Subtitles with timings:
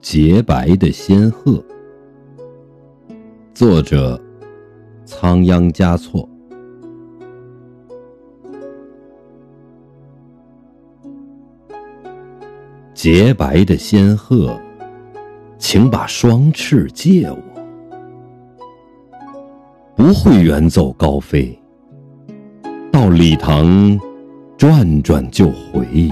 [0.00, 1.62] 洁白的仙鹤，
[3.52, 4.18] 作者：
[5.04, 6.26] 仓央嘉措。
[12.94, 14.58] 洁白的仙鹤，
[15.58, 17.38] 请把双翅借我，
[19.94, 21.56] 不会远走高飞，
[22.90, 24.00] 到礼堂
[24.56, 26.10] 转转就回。